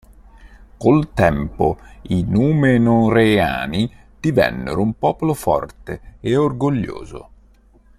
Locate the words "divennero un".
4.19-4.97